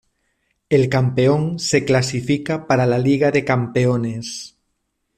El 0.69 0.89
campeón 0.89 1.59
se 1.59 1.85
clasifica 1.85 2.65
para 2.65 2.87
la 2.87 2.97
Liga 2.97 3.29
de 3.29 3.45
Campeones. 3.45 4.57